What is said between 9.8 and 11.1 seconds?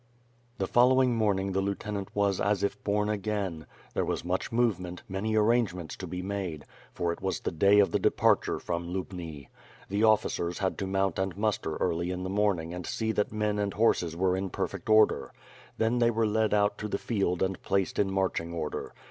The officers had to